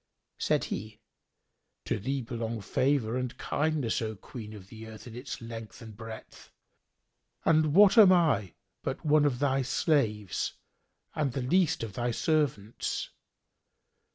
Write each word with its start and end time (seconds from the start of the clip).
Said 0.39 0.63
he, 0.63 0.99
"To 1.85 1.99
thee 1.99 2.23
belong 2.23 2.59
favour 2.61 3.15
and 3.17 3.37
kindness, 3.37 4.01
O 4.01 4.15
Queen 4.15 4.51
of 4.53 4.69
the 4.69 4.87
earth 4.87 5.05
in 5.05 5.15
its 5.15 5.41
length 5.41 5.79
and 5.79 5.95
breadth; 5.95 6.49
and 7.45 7.75
what 7.75 7.99
am 7.99 8.11
I 8.11 8.55
but 8.81 9.05
one 9.05 9.25
of 9.25 9.37
thy 9.37 9.61
slaves 9.61 10.53
and 11.13 11.33
the 11.33 11.41
least 11.43 11.83
of 11.83 11.93
thy 11.93 12.09
servants. 12.09 13.11